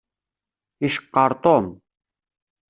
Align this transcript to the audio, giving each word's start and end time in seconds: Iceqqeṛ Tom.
Iceqqeṛ 0.85 1.31
Tom. 1.43 1.65